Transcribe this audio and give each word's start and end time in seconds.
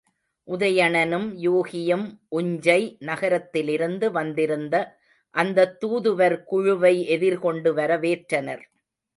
உதயணனும் 0.47 1.27
யூகியும் 1.41 2.05
உஞ்சை 2.35 2.77
நகரத்திலிருந்து 2.99 4.11
வந்திருந்த 4.11 4.75
அந்தத் 5.35 5.77
தூதுவர் 5.79 6.43
குழுவை 6.43 6.95
எதிர்கொண்டு 7.07 7.73
வரவேற்றனர். 7.75 8.65